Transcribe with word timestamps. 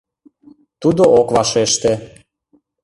Тудо 0.81 1.03
ок 1.19 1.27
вашеште. 1.35 1.93